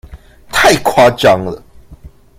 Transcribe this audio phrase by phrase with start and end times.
[0.51, 1.63] 太誇張了！